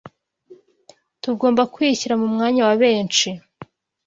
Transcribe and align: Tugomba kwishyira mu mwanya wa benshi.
Tugomba 1.21 1.61
kwishyira 1.73 2.13
mu 2.21 2.27
mwanya 2.33 2.61
wa 2.67 2.75
benshi. 2.81 3.29